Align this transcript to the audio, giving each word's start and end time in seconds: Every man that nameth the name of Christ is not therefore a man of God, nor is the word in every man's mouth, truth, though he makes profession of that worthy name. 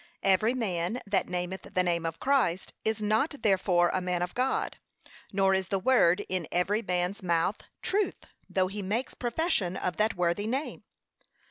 Every 0.23 0.55
man 0.55 0.99
that 1.05 1.27
nameth 1.29 1.61
the 1.61 1.83
name 1.83 2.07
of 2.07 2.19
Christ 2.19 2.73
is 2.83 3.03
not 3.03 3.35
therefore 3.43 3.91
a 3.93 4.01
man 4.01 4.23
of 4.23 4.33
God, 4.33 4.79
nor 5.31 5.53
is 5.53 5.67
the 5.67 5.77
word 5.77 6.25
in 6.27 6.47
every 6.51 6.81
man's 6.81 7.21
mouth, 7.21 7.59
truth, 7.83 8.25
though 8.49 8.65
he 8.65 8.81
makes 8.81 9.13
profession 9.13 9.77
of 9.77 9.97
that 9.97 10.15
worthy 10.17 10.47
name. 10.47 10.85